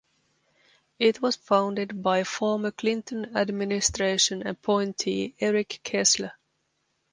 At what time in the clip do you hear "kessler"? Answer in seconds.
5.83-6.31